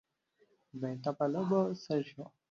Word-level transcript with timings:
بېرته 0.79 1.09
په 1.17 1.25
لوبو 1.33 1.61
سر 1.83 2.01
شو. 2.09 2.23